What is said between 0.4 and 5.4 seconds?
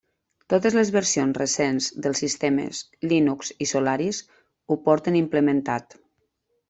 Totes les versions recents dels sistemes Linux i Solaris ho porten